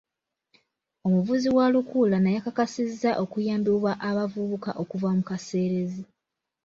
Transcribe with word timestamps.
Omuvuzi 1.05 1.49
wa 1.57 1.65
lukululana 1.73 2.29
yakakasizza 2.35 3.11
okuyambibwa 3.23 3.91
abavubuka 4.09 4.69
okuva 4.81 5.09
mu 5.17 5.23
kaseerezi. 5.29 6.03